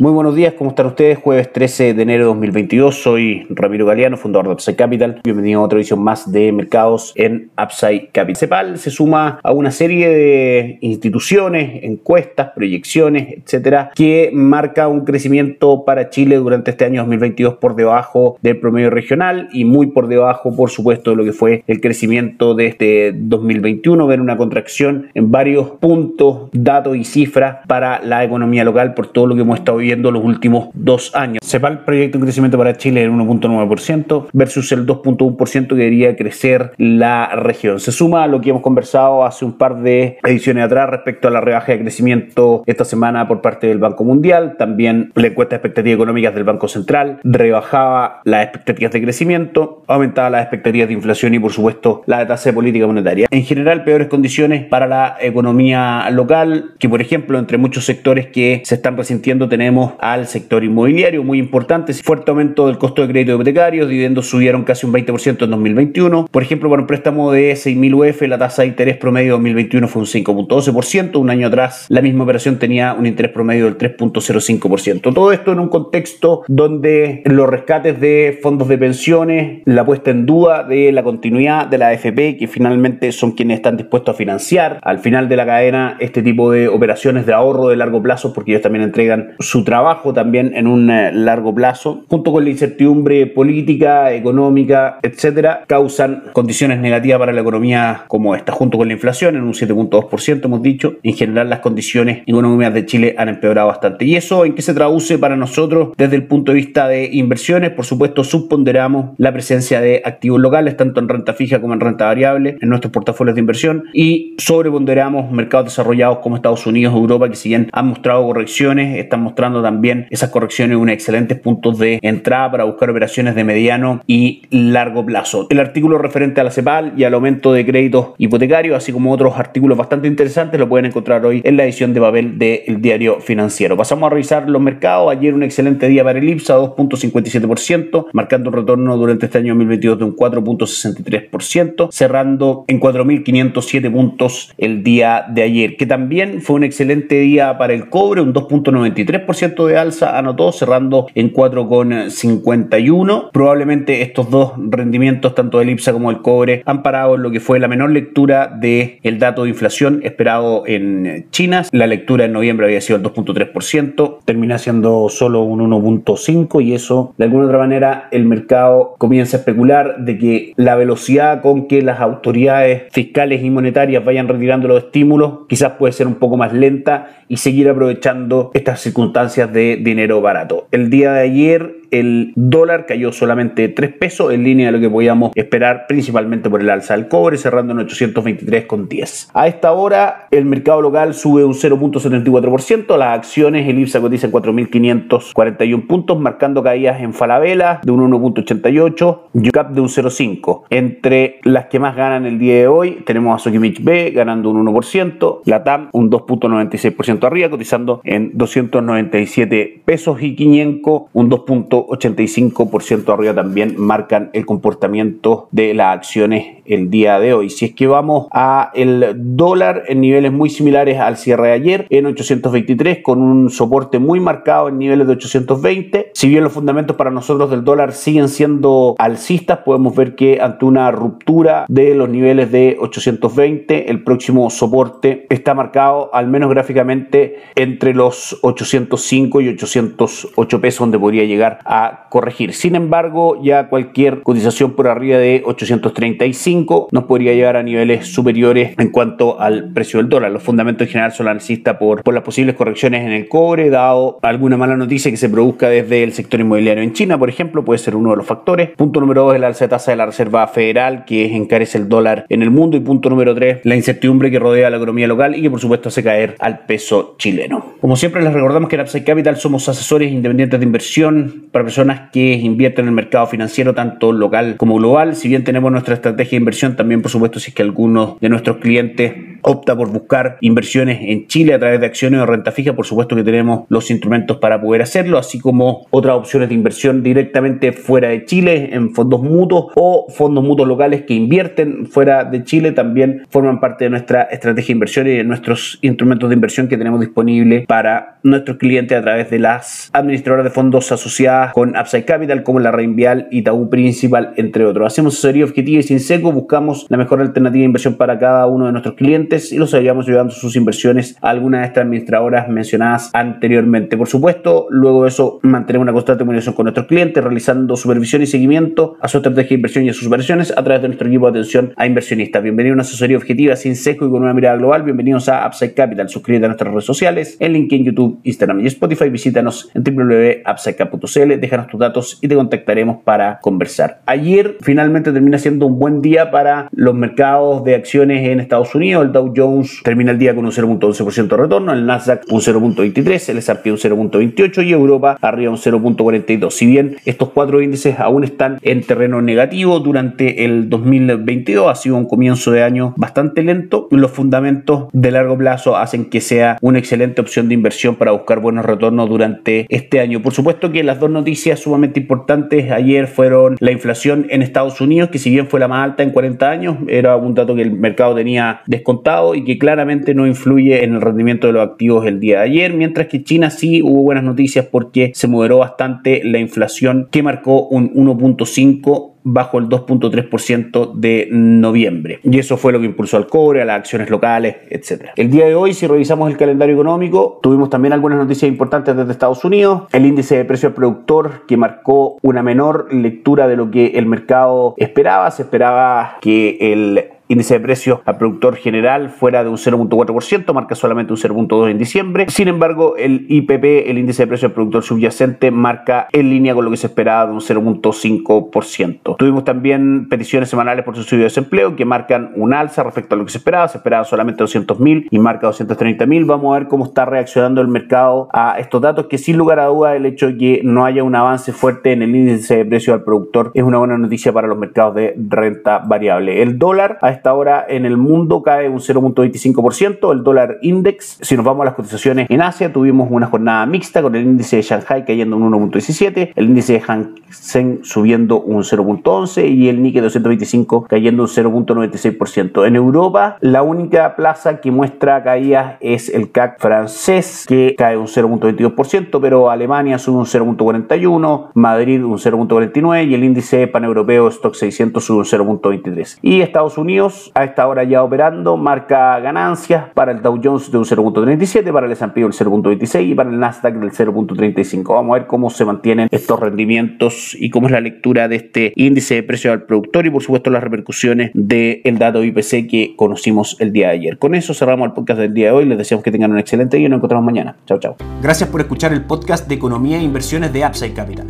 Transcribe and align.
Muy 0.00 0.12
buenos 0.12 0.36
días, 0.36 0.54
¿cómo 0.56 0.70
están 0.70 0.86
ustedes? 0.86 1.18
Jueves 1.18 1.52
13 1.52 1.92
de 1.92 2.02
enero 2.02 2.22
de 2.22 2.28
2022, 2.28 3.02
soy 3.02 3.48
Ramiro 3.50 3.84
Galeano, 3.84 4.16
fundador 4.16 4.46
de 4.46 4.52
Upside 4.52 4.76
Capital. 4.76 5.20
Bienvenido 5.24 5.60
a 5.60 5.64
otra 5.64 5.80
edición 5.80 6.00
más 6.00 6.30
de 6.30 6.52
mercados 6.52 7.12
en 7.16 7.50
Upside 7.60 8.10
Capital. 8.12 8.36
CEPAL 8.36 8.78
se 8.78 8.92
suma 8.92 9.40
a 9.42 9.50
una 9.50 9.72
serie 9.72 10.08
de 10.08 10.78
instituciones, 10.82 11.82
encuestas, 11.82 12.50
proyecciones, 12.54 13.38
etcétera, 13.38 13.90
que 13.96 14.30
marca 14.32 14.86
un 14.86 15.04
crecimiento 15.04 15.84
para 15.84 16.10
Chile 16.10 16.36
durante 16.36 16.70
este 16.70 16.84
año 16.84 17.00
2022 17.00 17.54
por 17.54 17.74
debajo 17.74 18.38
del 18.40 18.60
promedio 18.60 18.90
regional 18.90 19.48
y 19.52 19.64
muy 19.64 19.88
por 19.88 20.06
debajo, 20.06 20.54
por 20.54 20.70
supuesto, 20.70 21.10
de 21.10 21.16
lo 21.16 21.24
que 21.24 21.32
fue 21.32 21.64
el 21.66 21.80
crecimiento 21.80 22.54
de 22.54 22.66
este 22.66 23.12
2021. 23.16 24.06
Ver 24.06 24.20
una 24.20 24.36
contracción 24.36 25.08
en 25.14 25.32
varios 25.32 25.70
puntos, 25.70 26.50
datos 26.52 26.96
y 26.96 27.02
cifras 27.02 27.66
para 27.66 28.00
la 28.00 28.22
economía 28.22 28.62
local 28.62 28.94
por 28.94 29.08
todo 29.08 29.26
lo 29.26 29.34
que 29.34 29.40
hemos 29.40 29.58
estado 29.58 29.78
viendo 29.78 29.87
los 29.96 30.24
últimos 30.24 30.68
dos 30.74 31.14
años. 31.14 31.38
CEPAL 31.44 31.84
proyecta 31.84 32.18
un 32.18 32.24
crecimiento 32.24 32.58
para 32.58 32.76
Chile 32.76 33.00
del 33.00 33.10
1.9% 33.10 34.26
versus 34.32 34.72
el 34.72 34.86
2.1% 34.86 35.68
que 35.68 35.74
debería 35.74 36.16
crecer 36.16 36.72
la 36.76 37.28
región. 37.34 37.80
Se 37.80 37.92
suma 37.92 38.24
a 38.24 38.26
lo 38.26 38.40
que 38.40 38.50
hemos 38.50 38.62
conversado 38.62 39.24
hace 39.24 39.44
un 39.44 39.56
par 39.56 39.82
de 39.82 40.18
ediciones 40.24 40.64
atrás 40.64 40.90
respecto 40.90 41.28
a 41.28 41.30
la 41.30 41.40
rebaja 41.40 41.72
de 41.72 41.80
crecimiento 41.80 42.62
esta 42.66 42.84
semana 42.84 43.26
por 43.28 43.40
parte 43.40 43.66
del 43.66 43.78
Banco 43.78 44.04
Mundial. 44.04 44.56
También 44.58 45.12
la 45.14 45.28
encuesta 45.28 45.54
de 45.54 45.56
expectativas 45.56 45.96
económicas 45.96 46.34
del 46.34 46.44
Banco 46.44 46.68
Central 46.68 47.20
rebajaba 47.24 48.20
las 48.24 48.44
expectativas 48.44 48.92
de 48.92 49.02
crecimiento, 49.02 49.82
aumentaba 49.86 50.30
las 50.30 50.42
expectativas 50.42 50.88
de 50.88 50.94
inflación 50.94 51.34
y 51.34 51.38
por 51.38 51.52
supuesto 51.52 52.02
la 52.06 52.26
tasa 52.26 52.50
de 52.50 52.54
política 52.54 52.86
monetaria. 52.86 53.26
En 53.30 53.44
general, 53.44 53.84
peores 53.84 54.08
condiciones 54.08 54.64
para 54.64 54.86
la 54.86 55.16
economía 55.20 56.08
local, 56.10 56.74
que 56.78 56.88
por 56.88 57.00
ejemplo 57.00 57.38
entre 57.38 57.58
muchos 57.58 57.84
sectores 57.84 58.28
que 58.28 58.62
se 58.64 58.74
están 58.74 58.96
resintiendo 58.96 59.48
tenemos 59.48 59.77
al 59.98 60.26
sector 60.26 60.64
inmobiliario, 60.64 61.22
muy 61.22 61.38
importante, 61.38 61.92
fuerte 61.94 62.30
aumento 62.30 62.66
del 62.66 62.78
costo 62.78 63.02
de 63.02 63.08
crédito 63.08 63.34
hipotecario, 63.34 63.86
dividendos 63.86 64.28
subieron 64.28 64.64
casi 64.64 64.86
un 64.86 64.92
20% 64.92 65.44
en 65.44 65.50
2021. 65.50 66.26
Por 66.30 66.42
ejemplo, 66.42 66.70
para 66.70 66.82
un 66.82 66.86
préstamo 66.86 67.32
de 67.32 67.52
6.000 67.52 68.10
UF, 68.10 68.22
la 68.22 68.38
tasa 68.38 68.62
de 68.62 68.68
interés 68.68 68.96
promedio 68.96 69.32
2021 69.34 69.88
fue 69.88 70.00
un 70.00 70.06
5.12%, 70.06 71.18
un 71.18 71.30
año 71.30 71.46
atrás 71.48 71.86
la 71.88 72.02
misma 72.02 72.24
operación 72.24 72.58
tenía 72.58 72.94
un 72.94 73.06
interés 73.06 73.32
promedio 73.32 73.64
del 73.64 73.78
3.05%. 73.78 75.14
Todo 75.14 75.32
esto 75.32 75.52
en 75.52 75.60
un 75.60 75.68
contexto 75.68 76.42
donde 76.48 77.22
los 77.24 77.48
rescates 77.48 78.00
de 78.00 78.38
fondos 78.42 78.68
de 78.68 78.78
pensiones, 78.78 79.62
la 79.64 79.84
puesta 79.84 80.10
en 80.10 80.26
duda 80.26 80.64
de 80.64 80.92
la 80.92 81.02
continuidad 81.02 81.66
de 81.66 81.78
la 81.78 81.88
AFP, 81.88 82.36
que 82.38 82.48
finalmente 82.48 83.12
son 83.12 83.32
quienes 83.32 83.56
están 83.56 83.76
dispuestos 83.76 84.14
a 84.14 84.18
financiar 84.18 84.78
al 84.82 84.98
final 84.98 85.28
de 85.28 85.36
la 85.36 85.46
cadena 85.46 85.96
este 86.00 86.22
tipo 86.22 86.50
de 86.50 86.68
operaciones 86.68 87.26
de 87.26 87.32
ahorro 87.32 87.68
de 87.68 87.76
largo 87.76 88.02
plazo, 88.02 88.32
porque 88.32 88.52
ellos 88.52 88.62
también 88.62 88.84
entregan 88.84 89.34
su 89.38 89.64
trabajo 89.68 90.14
también 90.14 90.52
en 90.54 90.66
un 90.66 90.88
eh, 90.88 91.12
largo 91.12 91.54
plazo, 91.54 92.04
junto 92.08 92.32
con 92.32 92.42
la 92.42 92.48
incertidumbre 92.48 93.26
política, 93.26 94.14
económica, 94.14 94.98
etcétera, 95.02 95.64
causan 95.66 96.24
condiciones 96.32 96.78
negativas 96.78 97.18
para 97.18 97.34
la 97.34 97.42
economía 97.42 98.04
como 98.08 98.34
esta, 98.34 98.52
junto 98.52 98.78
con 98.78 98.88
la 98.88 98.94
inflación 98.94 99.36
en 99.36 99.42
un 99.42 99.52
7.2%, 99.52 100.46
hemos 100.46 100.62
dicho. 100.62 100.96
En 101.02 101.12
general, 101.12 101.50
las 101.50 101.58
condiciones 101.58 102.22
económicas 102.26 102.72
de 102.72 102.86
Chile 102.86 103.14
han 103.18 103.28
empeorado 103.28 103.68
bastante. 103.68 104.06
¿Y 104.06 104.16
eso 104.16 104.46
en 104.46 104.54
qué 104.54 104.62
se 104.62 104.72
traduce 104.72 105.18
para 105.18 105.36
nosotros 105.36 105.90
desde 105.98 106.16
el 106.16 106.24
punto 106.24 106.52
de 106.52 106.56
vista 106.56 106.88
de 106.88 107.10
inversiones? 107.12 107.70
Por 107.70 107.84
supuesto, 107.84 108.24
subponderamos 108.24 109.10
la 109.18 109.34
presencia 109.34 109.82
de 109.82 110.00
activos 110.02 110.40
locales, 110.40 110.78
tanto 110.78 110.98
en 111.00 111.10
renta 111.10 111.34
fija 111.34 111.60
como 111.60 111.74
en 111.74 111.80
renta 111.80 112.06
variable, 112.06 112.56
en 112.58 112.70
nuestros 112.70 112.90
portafolios 112.90 113.34
de 113.34 113.40
inversión, 113.40 113.84
y 113.92 114.34
sobreponderamos 114.38 115.30
mercados 115.30 115.66
desarrollados 115.66 116.20
como 116.20 116.36
Estados 116.36 116.66
Unidos, 116.66 116.94
Europa, 116.94 117.28
que 117.28 117.36
si 117.36 117.50
bien 117.50 117.68
han 117.70 117.88
mostrado 117.88 118.24
correcciones, 118.24 118.96
están 118.98 119.20
mostrando 119.20 119.57
también 119.62 120.06
esas 120.10 120.30
correcciones 120.30 120.76
un 120.76 120.88
excelentes 120.88 121.38
puntos 121.38 121.78
de 121.78 121.98
entrada 122.02 122.50
para 122.50 122.64
buscar 122.64 122.90
operaciones 122.90 123.34
de 123.34 123.44
mediano 123.44 124.02
y 124.06 124.42
largo 124.50 125.04
plazo. 125.04 125.46
El 125.50 125.60
artículo 125.60 125.98
referente 125.98 126.40
a 126.40 126.44
la 126.44 126.50
CEPAL 126.50 126.94
y 126.96 127.04
al 127.04 127.14
aumento 127.14 127.52
de 127.52 127.64
créditos 127.64 128.14
hipotecarios, 128.18 128.76
así 128.76 128.92
como 128.92 129.12
otros 129.12 129.38
artículos 129.38 129.78
bastante 129.78 130.08
interesantes, 130.08 130.58
lo 130.58 130.68
pueden 130.68 130.86
encontrar 130.86 131.24
hoy 131.24 131.40
en 131.44 131.56
la 131.56 131.64
edición 131.64 131.94
de 131.94 132.00
papel 132.00 132.38
del 132.38 132.80
diario 132.80 133.20
financiero. 133.20 133.76
Pasamos 133.76 134.06
a 134.06 134.10
revisar 134.10 134.48
los 134.48 134.60
mercados. 134.60 135.10
Ayer 135.10 135.34
un 135.34 135.42
excelente 135.42 135.88
día 135.88 136.04
para 136.04 136.18
el 136.18 136.28
IPSA, 136.28 136.58
2.57%, 136.58 138.06
marcando 138.12 138.50
un 138.50 138.56
retorno 138.56 138.96
durante 138.96 139.26
este 139.26 139.38
año 139.38 139.54
2022 139.54 139.98
de 139.98 140.04
un 140.04 140.16
4.63%, 140.16 141.88
cerrando 141.90 142.64
en 142.68 142.80
4.507 142.80 143.92
puntos 143.92 144.52
el 144.58 144.82
día 144.82 145.24
de 145.28 145.42
ayer, 145.42 145.76
que 145.76 145.86
también 145.86 146.40
fue 146.40 146.56
un 146.56 146.64
excelente 146.64 147.16
día 147.20 147.58
para 147.58 147.72
el 147.72 147.88
cobre, 147.88 148.20
un 148.20 148.32
2.93% 148.32 149.37
de 149.38 149.78
alza 149.78 150.18
anotó, 150.18 150.52
cerrando 150.52 151.06
en 151.14 151.32
4,51. 151.32 153.30
Probablemente 153.32 154.02
estos 154.02 154.30
dos 154.30 154.52
rendimientos, 154.56 155.34
tanto 155.34 155.58
del 155.58 155.70
IPSA 155.70 155.92
como 155.92 156.10
del 156.10 156.22
cobre, 156.22 156.62
han 156.66 156.82
parado 156.82 157.14
en 157.14 157.22
lo 157.22 157.30
que 157.30 157.40
fue 157.40 157.60
la 157.60 157.68
menor 157.68 157.90
lectura 157.90 158.48
del 158.48 158.98
el 159.02 159.18
dato 159.18 159.44
de 159.44 159.50
inflación 159.50 160.00
esperado 160.02 160.64
en 160.66 161.26
China. 161.30 161.64
La 161.72 161.86
lectura 161.86 162.24
en 162.24 162.32
noviembre 162.32 162.66
había 162.66 162.80
sido 162.80 162.96
el 162.96 163.02
2.3%, 163.02 164.18
termina 164.24 164.58
siendo 164.58 165.08
solo 165.08 165.42
un 165.42 165.60
1.5% 165.60 166.64
y 166.64 166.74
eso, 166.74 167.14
de 167.16 167.24
alguna 167.24 167.46
otra 167.46 167.58
manera, 167.58 168.08
el 168.10 168.24
mercado 168.24 168.94
comienza 168.98 169.36
a 169.36 169.40
especular 169.40 169.98
de 169.98 170.18
que 170.18 170.52
la 170.56 170.74
velocidad 170.76 171.42
con 171.42 171.68
que 171.68 171.82
las 171.82 172.00
autoridades 172.00 172.84
fiscales 172.90 173.42
y 173.44 173.50
monetarias 173.50 174.04
vayan 174.04 174.28
retirando 174.28 174.68
los 174.68 174.84
estímulos 174.84 175.40
quizás 175.48 175.72
puede 175.72 175.92
ser 175.92 176.06
un 176.06 176.16
poco 176.16 176.36
más 176.36 176.52
lenta 176.52 177.18
y 177.28 177.36
seguir 177.36 177.68
aprovechando 177.68 178.50
estas 178.54 178.80
circunstancias 178.80 179.27
de 179.36 179.76
dinero 179.80 180.20
barato. 180.20 180.68
El 180.70 180.90
día 180.90 181.12
de 181.12 181.20
ayer 181.20 181.77
el 181.90 182.32
dólar 182.36 182.86
cayó 182.86 183.12
solamente 183.12 183.68
3 183.68 183.92
pesos 183.94 184.32
en 184.32 184.44
línea 184.44 184.66
de 184.66 184.72
lo 184.72 184.80
que 184.80 184.90
podíamos 184.90 185.32
esperar 185.34 185.86
principalmente 185.88 186.48
por 186.50 186.60
el 186.60 186.70
alza 186.70 186.94
del 186.94 187.08
cobre 187.08 187.36
cerrando 187.36 187.72
en 187.72 187.86
823,10. 187.86 189.30
A 189.34 189.48
esta 189.48 189.72
hora 189.72 190.28
el 190.30 190.44
mercado 190.44 190.82
local 190.82 191.14
sube 191.14 191.44
un 191.44 191.54
0.74%, 191.54 192.96
las 192.96 193.18
acciones 193.18 193.68
el 193.68 193.78
IPSA 193.78 194.00
cotiza 194.00 194.26
en 194.26 194.32
4.541 194.32 195.86
puntos 195.86 196.18
marcando 196.20 196.62
caídas 196.62 197.00
en 197.00 197.12
Falabella 197.12 197.80
de 197.82 197.92
un 197.92 198.10
1.88, 198.10 199.20
UCAP 199.34 199.70
de 199.70 199.80
un 199.80 199.88
0.5. 199.88 200.62
Entre 200.70 201.40
las 201.42 201.66
que 201.66 201.78
más 201.78 201.96
ganan 201.96 202.26
el 202.26 202.38
día 202.38 202.54
de 202.54 202.68
hoy 202.68 203.02
tenemos 203.04 203.34
a 203.34 203.38
Sokimich 203.42 203.82
B 203.82 204.10
ganando 204.10 204.50
un 204.50 204.64
1%, 204.66 205.40
la 205.44 205.64
TAM 205.64 205.88
un 205.92 206.10
2.96% 206.10 207.24
arriba 207.24 207.50
cotizando 207.50 208.00
en 208.04 208.32
297 208.34 209.82
pesos 209.84 210.22
y 210.22 210.34
500 210.34 211.02
un 211.12 211.28
2. 211.28 211.38
85% 211.86 213.12
arriba 213.12 213.34
también 213.34 213.74
marcan 213.78 214.30
el 214.32 214.46
comportamiento 214.46 215.48
de 215.50 215.74
las 215.74 215.96
acciones 215.96 216.57
el 216.68 216.90
día 216.90 217.18
de 217.18 217.34
hoy. 217.34 217.50
Si 217.50 217.66
es 217.66 217.74
que 217.74 217.86
vamos 217.86 218.28
a 218.32 218.70
el 218.74 219.14
dólar 219.16 219.84
en 219.88 220.00
niveles 220.00 220.32
muy 220.32 220.50
similares 220.50 220.98
al 220.98 221.16
cierre 221.16 221.48
de 221.48 221.52
ayer 221.52 221.86
en 221.90 222.06
823 222.06 222.98
con 223.02 223.20
un 223.20 223.50
soporte 223.50 223.98
muy 223.98 224.20
marcado 224.20 224.68
en 224.68 224.78
niveles 224.78 225.06
de 225.06 225.14
820. 225.14 226.10
Si 226.14 226.28
bien 226.28 226.44
los 226.44 226.52
fundamentos 226.52 226.96
para 226.96 227.10
nosotros 227.10 227.50
del 227.50 227.64
dólar 227.64 227.92
siguen 227.92 228.28
siendo 228.28 228.94
alcistas, 228.98 229.58
podemos 229.58 229.94
ver 229.94 230.14
que 230.14 230.40
ante 230.40 230.64
una 230.64 230.90
ruptura 230.90 231.66
de 231.68 231.94
los 231.94 232.08
niveles 232.08 232.52
de 232.52 232.76
820, 232.78 233.90
el 233.90 234.04
próximo 234.04 234.50
soporte 234.50 235.26
está 235.30 235.54
marcado 235.54 236.10
al 236.12 236.28
menos 236.28 236.50
gráficamente 236.50 237.36
entre 237.56 237.94
los 237.94 238.38
805 238.42 239.40
y 239.40 239.48
808 239.48 240.60
pesos 240.60 240.80
donde 240.80 240.98
podría 240.98 241.24
llegar 241.24 241.58
a 241.64 242.06
corregir. 242.10 242.52
Sin 242.54 242.74
embargo, 242.74 243.40
ya 243.42 243.68
cualquier 243.68 244.22
cotización 244.22 244.72
por 244.72 244.88
arriba 244.88 245.18
de 245.18 245.42
835 245.44 246.57
nos 246.66 247.04
podría 247.04 247.34
llevar 247.34 247.56
a 247.56 247.62
niveles 247.62 248.06
superiores 248.06 248.74
en 248.78 248.90
cuanto 248.90 249.40
al 249.40 249.72
precio 249.72 249.98
del 249.98 250.08
dólar. 250.08 250.30
Los 250.30 250.42
fundamentos 250.42 250.86
en 250.86 250.92
general 250.92 251.12
son 251.12 251.28
alcistas 251.28 251.76
por, 251.76 252.02
por 252.02 252.14
las 252.14 252.22
posibles 252.22 252.54
correcciones 252.54 253.04
en 253.04 253.12
el 253.12 253.28
cobre, 253.28 253.70
dado 253.70 254.18
alguna 254.22 254.56
mala 254.56 254.76
noticia 254.76 255.10
que 255.10 255.16
se 255.16 255.28
produzca 255.28 255.68
desde 255.68 256.02
el 256.02 256.12
sector 256.12 256.40
inmobiliario 256.40 256.82
en 256.82 256.92
China, 256.92 257.18
por 257.18 257.28
ejemplo, 257.28 257.64
puede 257.64 257.78
ser 257.78 257.96
uno 257.96 258.10
de 258.10 258.16
los 258.16 258.26
factores. 258.26 258.70
Punto 258.76 259.00
número 259.00 259.24
dos, 259.24 259.36
el 259.36 259.44
alza 259.44 259.64
de 259.64 259.68
tasa 259.68 259.90
de 259.90 259.96
la 259.96 260.06
Reserva 260.06 260.46
Federal, 260.48 261.04
que 261.04 261.34
encarece 261.34 261.78
el 261.78 261.88
dólar 261.88 262.26
en 262.28 262.42
el 262.42 262.50
mundo. 262.50 262.76
Y 262.76 262.80
punto 262.80 263.10
número 263.10 263.34
tres, 263.34 263.60
la 263.64 263.76
incertidumbre 263.76 264.30
que 264.30 264.38
rodea 264.38 264.70
la 264.70 264.76
economía 264.76 265.06
local 265.06 265.36
y 265.36 265.42
que 265.42 265.50
por 265.50 265.60
supuesto 265.60 265.88
hace 265.88 266.02
caer 266.02 266.36
al 266.38 266.60
peso 266.60 267.14
chileno. 267.18 267.74
Como 267.80 267.96
siempre 267.96 268.22
les 268.22 268.32
recordamos 268.32 268.68
que 268.68 268.76
en 268.76 268.82
Upside 268.82 269.04
Capital 269.04 269.36
somos 269.36 269.68
asesores 269.68 270.12
independientes 270.12 270.58
de 270.58 270.66
inversión 270.66 271.44
para 271.52 271.64
personas 271.64 272.10
que 272.12 272.34
invierten 272.34 272.84
en 272.84 272.88
el 272.88 272.94
mercado 272.94 273.26
financiero 273.26 273.74
tanto 273.74 274.12
local 274.12 274.56
como 274.56 274.76
global. 274.76 275.16
Si 275.16 275.28
bien 275.28 275.44
tenemos 275.44 275.70
nuestra 275.70 275.94
estrategia 275.94 276.36
de 276.36 276.36
también 276.76 277.02
por 277.02 277.10
supuesto 277.10 277.40
si 277.40 277.50
es 277.50 277.54
que 277.54 277.62
algunos 277.62 278.18
de 278.20 278.28
nuestros 278.28 278.58
clientes 278.58 279.12
opta 279.42 279.76
por 279.76 279.90
buscar 279.90 280.38
inversiones 280.40 280.98
en 281.02 281.26
Chile 281.26 281.54
a 281.54 281.58
través 281.58 281.80
de 281.80 281.86
acciones 281.86 282.20
o 282.20 282.26
renta 282.26 282.52
fija, 282.52 282.74
por 282.74 282.86
supuesto 282.86 283.16
que 283.16 283.24
tenemos 283.24 283.66
los 283.68 283.90
instrumentos 283.90 284.38
para 284.38 284.60
poder 284.60 284.82
hacerlo, 284.82 285.18
así 285.18 285.38
como 285.38 285.86
otras 285.90 286.16
opciones 286.16 286.48
de 286.48 286.54
inversión 286.54 287.02
directamente 287.02 287.72
fuera 287.72 288.08
de 288.08 288.24
Chile, 288.24 288.70
en 288.72 288.94
fondos 288.94 289.22
mutuos 289.22 289.72
o 289.74 290.06
fondos 290.08 290.44
mutuos 290.44 290.68
locales 290.68 291.02
que 291.02 291.14
invierten 291.14 291.86
fuera 291.86 292.24
de 292.24 292.44
Chile, 292.44 292.72
también 292.72 293.26
forman 293.30 293.60
parte 293.60 293.84
de 293.84 293.90
nuestra 293.90 294.22
estrategia 294.22 294.68
de 294.68 294.72
inversión 294.72 295.06
y 295.06 295.10
de 295.10 295.24
nuestros 295.24 295.78
instrumentos 295.82 296.28
de 296.28 296.34
inversión 296.34 296.68
que 296.68 296.76
tenemos 296.76 297.00
disponibles 297.00 297.66
para 297.66 298.18
nuestros 298.22 298.58
clientes 298.58 298.96
a 298.98 299.02
través 299.02 299.30
de 299.30 299.38
las 299.38 299.90
administradoras 299.92 300.44
de 300.44 300.50
fondos 300.50 300.90
asociadas 300.92 301.52
con 301.52 301.76
Upside 301.76 302.04
Capital, 302.04 302.42
como 302.42 302.60
la 302.60 302.70
Reinvial 302.70 303.28
y 303.30 303.42
Tabú 303.42 303.70
Principal, 303.70 304.32
entre 304.36 304.64
otros. 304.64 304.86
Hacemos 304.86 305.14
asesoría 305.14 305.44
objetiva 305.44 305.80
y 305.80 305.82
sin 305.82 306.00
seco, 306.00 306.32
buscamos 306.32 306.86
la 306.88 306.96
mejor 306.96 307.20
alternativa 307.20 307.60
de 307.60 307.66
inversión 307.66 307.96
para 307.96 308.18
cada 308.18 308.46
uno 308.46 308.66
de 308.66 308.72
nuestros 308.72 308.94
clientes 308.94 309.27
y 309.28 309.58
los 309.58 309.74
ayudamos 309.74 310.06
ayudando 310.06 310.32
sus 310.32 310.56
inversiones 310.56 311.16
a 311.20 311.30
alguna 311.30 311.60
de 311.60 311.66
estas 311.66 311.84
administradoras 311.84 312.48
mencionadas 312.48 313.10
anteriormente. 313.12 313.96
Por 313.96 314.08
supuesto, 314.08 314.66
luego 314.70 315.02
de 315.02 315.08
eso 315.08 315.38
mantenemos 315.42 315.84
una 315.84 315.92
constante 315.92 316.24
comunicación 316.24 316.54
con 316.54 316.64
nuestros 316.64 316.86
clientes, 316.86 317.22
realizando 317.22 317.76
supervisión 317.76 318.22
y 318.22 318.26
seguimiento 318.26 318.96
a 319.00 319.08
su 319.08 319.18
estrategia 319.18 319.50
de 319.50 319.54
inversión 319.56 319.84
y 319.84 319.90
a 319.90 319.92
sus 319.92 320.04
inversiones 320.04 320.52
a 320.56 320.64
través 320.64 320.82
de 320.82 320.88
nuestro 320.88 321.08
equipo 321.08 321.30
de 321.30 321.38
atención 321.38 321.72
a 321.76 321.86
inversionistas. 321.86 322.42
Bienvenido 322.42 322.72
a 322.72 322.76
una 322.76 322.82
asesoría 322.82 323.16
objetiva 323.16 323.56
sin 323.56 323.76
seco 323.76 324.06
y 324.06 324.10
con 324.10 324.22
una 324.22 324.32
mirada 324.32 324.56
global. 324.56 324.82
Bienvenidos 324.82 325.28
a 325.28 325.46
Upside 325.46 325.74
Capital. 325.74 326.08
Suscríbete 326.08 326.46
a 326.46 326.48
nuestras 326.48 326.72
redes 326.72 326.84
sociales, 326.84 327.36
en 327.40 327.52
LinkedIn, 327.52 327.84
YouTube, 327.84 328.20
Instagram 328.24 328.60
y 328.60 328.66
Spotify. 328.66 329.10
Visítanos 329.10 329.70
en 329.74 329.84
www.upsidecap.cl, 329.84 331.40
déjanos 331.40 331.66
tus 331.66 331.80
datos 331.80 332.18
y 332.22 332.28
te 332.28 332.34
contactaremos 332.34 333.02
para 333.04 333.38
conversar. 333.40 334.00
Ayer 334.06 334.56
finalmente 334.60 335.12
termina 335.12 335.38
siendo 335.38 335.66
un 335.66 335.78
buen 335.78 336.00
día 336.00 336.30
para 336.30 336.68
los 336.72 336.94
mercados 336.94 337.64
de 337.64 337.74
acciones 337.74 338.26
en 338.26 338.40
Estados 338.40 338.74
Unidos. 338.74 339.04
El 339.04 339.12
Dow 339.18 339.32
Jones 339.34 339.80
termina 339.82 340.12
el 340.12 340.18
día 340.18 340.34
con 340.34 340.44
un 340.44 340.52
0.11% 340.52 341.26
de 341.26 341.36
retorno, 341.36 341.72
el 341.72 341.84
Nasdaq 341.86 342.24
un 342.30 342.40
0.23, 342.40 343.30
el 343.30 343.38
S&P 343.38 343.72
un 343.72 343.78
0.28 343.78 344.64
y 344.64 344.72
Europa 344.72 345.18
arriba 345.20 345.50
un 345.50 345.56
0.42. 345.56 346.50
Si 346.50 346.66
bien 346.66 346.96
estos 347.04 347.30
cuatro 347.30 347.60
índices 347.60 347.98
aún 347.98 348.22
están 348.22 348.58
en 348.62 348.82
terreno 348.82 349.20
negativo 349.20 349.80
durante 349.80 350.44
el 350.44 350.68
2022, 350.68 351.68
ha 351.68 351.74
sido 351.74 351.96
un 351.96 352.06
comienzo 352.06 352.52
de 352.52 352.62
año 352.62 352.94
bastante 352.96 353.42
lento, 353.42 353.88
los 353.90 354.12
fundamentos 354.12 354.86
de 354.92 355.10
largo 355.10 355.36
plazo 355.36 355.76
hacen 355.76 356.04
que 356.04 356.20
sea 356.20 356.56
una 356.60 356.78
excelente 356.78 357.20
opción 357.20 357.48
de 357.48 357.54
inversión 357.54 357.96
para 357.96 358.12
buscar 358.12 358.38
buenos 358.38 358.64
retornos 358.64 359.08
durante 359.08 359.66
este 359.68 359.98
año. 359.98 360.22
Por 360.22 360.32
supuesto 360.32 360.70
que 360.70 360.84
las 360.84 361.00
dos 361.00 361.10
noticias 361.10 361.58
sumamente 361.58 361.98
importantes 361.98 362.70
ayer 362.70 363.08
fueron 363.08 363.56
la 363.58 363.72
inflación 363.72 364.26
en 364.30 364.42
Estados 364.42 364.80
Unidos, 364.80 365.10
que 365.10 365.18
si 365.18 365.30
bien 365.30 365.48
fue 365.48 365.58
la 365.58 365.66
más 365.66 365.84
alta 365.84 366.04
en 366.04 366.10
40 366.10 366.48
años, 366.48 366.76
era 366.86 367.16
un 367.16 367.34
dato 367.34 367.56
que 367.56 367.62
el 367.62 367.72
mercado 367.72 368.14
tenía 368.14 368.60
descontado 368.66 369.07
y 369.34 369.44
que 369.44 369.58
claramente 369.58 370.14
no 370.14 370.26
influye 370.26 370.84
en 370.84 370.94
el 370.94 371.00
rendimiento 371.00 371.46
de 371.46 371.54
los 371.54 371.66
activos 371.66 372.06
el 372.06 372.20
día 372.20 372.38
de 372.38 372.44
ayer, 372.44 372.74
mientras 372.74 373.06
que 373.06 373.22
China 373.24 373.50
sí 373.50 373.80
hubo 373.82 374.02
buenas 374.02 374.24
noticias 374.24 374.66
porque 374.66 375.12
se 375.14 375.28
moderó 375.28 375.58
bastante 375.58 376.20
la 376.24 376.38
inflación 376.38 377.08
que 377.10 377.22
marcó 377.22 377.68
un 377.68 377.92
1.5 377.94 379.12
bajo 379.24 379.58
el 379.58 379.68
2.3% 379.68 380.94
de 380.94 381.28
noviembre. 381.30 382.20
Y 382.22 382.38
eso 382.38 382.56
fue 382.56 382.72
lo 382.72 382.80
que 382.80 382.86
impulsó 382.86 383.16
al 383.16 383.26
cobre, 383.26 383.62
a 383.62 383.64
las 383.64 383.78
acciones 383.78 384.10
locales, 384.10 384.56
etc. 384.70 385.10
El 385.16 385.30
día 385.30 385.46
de 385.46 385.54
hoy, 385.54 385.74
si 385.74 385.86
revisamos 385.86 386.30
el 386.30 386.36
calendario 386.36 386.74
económico, 386.74 387.38
tuvimos 387.42 387.68
también 387.70 387.92
algunas 387.92 388.18
noticias 388.18 388.48
importantes 388.48 388.96
desde 388.96 389.12
Estados 389.12 389.44
Unidos. 389.44 389.82
El 389.92 390.06
índice 390.06 390.36
de 390.36 390.44
precio 390.44 390.68
al 390.68 390.74
productor 390.74 391.46
que 391.46 391.56
marcó 391.56 392.18
una 392.22 392.42
menor 392.42 392.92
lectura 392.92 393.48
de 393.48 393.56
lo 393.56 393.70
que 393.70 393.86
el 393.96 394.06
mercado 394.06 394.74
esperaba. 394.78 395.30
Se 395.30 395.42
esperaba 395.42 396.16
que 396.20 396.56
el 396.60 397.17
índice 397.28 397.54
de 397.54 397.60
precios 397.60 398.00
al 398.04 398.18
productor 398.18 398.56
general 398.56 399.10
fuera 399.10 399.44
de 399.44 399.50
un 399.50 399.56
0.4%, 399.56 400.52
marca 400.52 400.74
solamente 400.74 401.12
un 401.12 401.18
0.2% 401.18 401.70
en 401.70 401.78
diciembre. 401.78 402.26
Sin 402.28 402.48
embargo, 402.48 402.96
el 402.96 403.26
IPP, 403.28 403.88
el 403.88 403.98
índice 403.98 404.22
de 404.22 404.26
precios 404.26 404.50
al 404.50 404.54
productor 404.54 404.82
subyacente, 404.82 405.50
marca 405.50 406.08
en 406.12 406.30
línea 406.30 406.54
con 406.54 406.64
lo 406.64 406.70
que 406.70 406.76
se 406.76 406.86
esperaba 406.86 407.26
de 407.26 407.32
un 407.32 407.40
0.5%. 407.40 409.16
Tuvimos 409.16 409.44
también 409.44 410.08
peticiones 410.08 410.48
semanales 410.48 410.84
por 410.84 410.96
subsidio 410.96 411.20
de 411.20 411.24
desempleo 411.24 411.76
que 411.76 411.84
marcan 411.84 412.32
un 412.36 412.54
alza 412.54 412.82
respecto 412.82 413.14
a 413.14 413.18
lo 413.18 413.24
que 413.24 413.32
se 413.32 413.38
esperaba. 413.38 413.68
Se 413.68 413.78
esperaba 413.78 414.04
solamente 414.04 414.42
200.000 414.42 415.08
y 415.10 415.18
marca 415.18 415.48
230.000. 415.48 416.26
Vamos 416.26 416.54
a 416.54 416.58
ver 416.58 416.68
cómo 416.68 416.86
está 416.86 417.04
reaccionando 417.04 417.60
el 417.60 417.68
mercado 417.68 418.28
a 418.32 418.58
estos 418.58 418.80
datos, 418.80 419.06
que 419.06 419.18
sin 419.18 419.36
lugar 419.36 419.60
a 419.60 419.66
duda 419.66 419.96
el 419.96 420.06
hecho 420.06 420.28
de 420.28 420.36
que 420.36 420.60
no 420.64 420.84
haya 420.84 421.02
un 421.02 421.14
avance 421.14 421.52
fuerte 421.52 421.92
en 421.92 422.02
el 422.02 422.14
índice 422.14 422.56
de 422.56 422.64
precios 422.64 422.94
al 422.94 423.04
productor 423.04 423.50
es 423.54 423.62
una 423.62 423.78
buena 423.78 423.98
noticia 423.98 424.32
para 424.32 424.48
los 424.48 424.58
mercados 424.58 424.94
de 424.94 425.14
renta 425.28 425.78
variable. 425.78 426.42
El 426.42 426.58
dólar 426.58 426.98
a 427.02 427.10
esta 427.18 427.34
hora 427.34 427.66
en 427.68 427.84
el 427.84 427.96
mundo 427.96 428.42
cae 428.42 428.68
un 428.68 428.78
0.25%, 428.78 430.12
el 430.12 430.22
dólar 430.22 430.58
index. 430.62 431.18
Si 431.20 431.36
nos 431.36 431.44
vamos 431.44 431.62
a 431.62 431.64
las 431.66 431.74
cotizaciones 431.74 432.30
en 432.30 432.40
Asia, 432.40 432.72
tuvimos 432.72 433.08
una 433.10 433.26
jornada 433.26 433.66
mixta 433.66 434.02
con 434.02 434.14
el 434.14 434.22
índice 434.22 434.56
de 434.56 434.62
Shanghai 434.62 435.04
cayendo 435.04 435.36
un 435.36 435.52
1.17, 435.52 436.32
el 436.34 436.44
índice 436.46 436.74
de 436.74 436.80
Hang 436.80 437.14
Seng 437.30 437.80
subiendo 437.82 438.40
un 438.40 438.62
0.11 438.62 439.50
y 439.50 439.68
el 439.68 439.82
Nikkei 439.82 440.00
225 440.00 440.86
cayendo 440.88 441.24
un 441.24 441.28
0.96%. 441.28 442.66
En 442.66 442.76
Europa, 442.76 443.36
la 443.40 443.62
única 443.62 444.16
plaza 444.16 444.60
que 444.60 444.70
muestra 444.70 445.22
caídas 445.22 445.76
es 445.80 446.08
el 446.08 446.30
CAC 446.30 446.60
francés, 446.60 447.44
que 447.48 447.74
cae 447.76 447.96
un 447.96 448.06
0.22%, 448.06 449.18
pero 449.20 449.50
Alemania 449.50 449.98
sube 449.98 450.18
un 450.18 450.26
0.41, 450.26 451.48
Madrid 451.54 452.04
un 452.04 452.18
0.49 452.18 453.08
y 453.08 453.14
el 453.14 453.24
índice 453.24 453.66
paneuropeo 453.66 454.28
Stock 454.28 454.54
600 454.54 455.04
sube 455.04 455.18
un 455.18 455.24
0.23. 455.24 456.18
Y 456.22 456.40
Estados 456.40 456.78
Unidos 456.78 457.07
a 457.34 457.44
esta 457.44 457.66
hora 457.66 457.84
ya 457.84 458.02
operando, 458.02 458.56
marca 458.56 459.18
ganancias 459.20 459.86
para 459.94 460.12
el 460.12 460.22
Dow 460.22 460.40
Jones 460.42 460.70
de 460.70 460.78
un 460.78 460.84
0.37, 460.84 461.72
para 461.72 461.86
el 461.86 461.92
S&P 461.92 462.20
del 462.20 462.32
0.26 462.32 463.10
y 463.10 463.14
para 463.14 463.30
el 463.30 463.38
Nasdaq 463.38 463.74
del 463.74 463.90
0.35. 463.90 464.94
Vamos 464.94 465.10
a 465.10 465.20
ver 465.20 465.26
cómo 465.26 465.50
se 465.50 465.64
mantienen 465.64 466.08
estos 466.10 466.38
rendimientos 466.38 467.36
y 467.38 467.50
cómo 467.50 467.66
es 467.66 467.72
la 467.72 467.80
lectura 467.80 468.28
de 468.28 468.36
este 468.36 468.72
índice 468.76 469.16
de 469.16 469.22
precio 469.22 469.52
al 469.52 469.62
productor 469.62 470.06
y 470.06 470.10
por 470.10 470.22
supuesto 470.22 470.50
las 470.50 470.62
repercusiones 470.62 471.30
del 471.34 471.98
dato 471.98 472.22
IPC 472.22 472.68
que 472.68 472.94
conocimos 472.96 473.56
el 473.60 473.72
día 473.72 473.88
de 473.88 473.94
ayer. 473.94 474.18
Con 474.18 474.34
eso 474.34 474.54
cerramos 474.54 474.86
el 474.86 474.92
podcast 474.92 475.20
del 475.20 475.34
día 475.34 475.46
de 475.46 475.52
hoy. 475.52 475.64
Les 475.64 475.78
deseamos 475.78 476.04
que 476.04 476.10
tengan 476.10 476.32
un 476.32 476.38
excelente 476.38 476.76
día 476.76 476.86
y 476.86 476.90
nos 476.90 476.98
encontramos 476.98 477.24
mañana. 477.24 477.56
Chao, 477.66 477.78
chao. 477.78 477.96
Gracias 478.22 478.48
por 478.48 478.60
escuchar 478.60 478.92
el 478.92 479.04
podcast 479.04 479.48
de 479.48 479.54
Economía 479.54 479.98
e 479.98 480.02
Inversiones 480.02 480.52
de 480.52 480.66
Upside 480.66 480.94
Capital. 480.94 481.26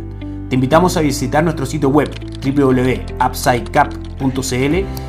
Te 0.49 0.55
invitamos 0.55 0.97
a 0.97 1.01
visitar 1.01 1.43
nuestro 1.43 1.67
sitio 1.67 1.89
web 1.89 2.09
www.upsidecap.cl 2.43 5.08